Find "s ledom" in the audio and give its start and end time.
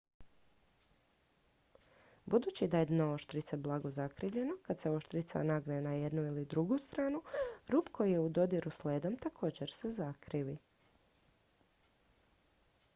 8.71-9.17